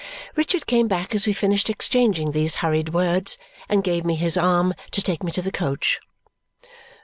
[0.35, 3.37] Richard came back as we finished exchanging these hurried words
[3.69, 5.99] and gave me his arm to take me to the coach.